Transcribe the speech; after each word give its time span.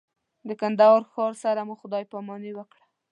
د 0.47 0.49
کندهار 0.61 1.01
ښار 1.11 1.33
سره 1.43 1.61
مو 1.67 1.73
خدای 1.81 2.03
پاماني 2.11 2.51
وکړه. 2.55 2.83